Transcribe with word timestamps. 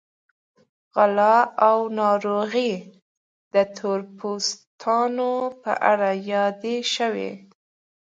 غلا 0.95 1.35
او 1.67 1.77
ناروغۍ 1.99 2.71
د 3.53 3.55
تور 3.75 3.99
پوستانو 4.17 5.31
په 5.61 5.71
اړه 5.91 6.09
یادې 6.31 6.77
شوې. 6.93 7.31